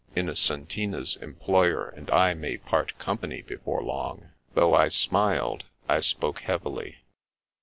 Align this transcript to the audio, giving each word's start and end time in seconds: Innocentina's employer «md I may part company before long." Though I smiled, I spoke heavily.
Innocentina's 0.15 1.15
employer 1.17 1.93
«md 1.95 2.11
I 2.11 2.33
may 2.33 2.57
part 2.57 2.97
company 2.97 3.43
before 3.43 3.83
long." 3.83 4.31
Though 4.55 4.73
I 4.73 4.89
smiled, 4.89 5.65
I 5.87 5.99
spoke 5.99 6.39
heavily. 6.39 7.03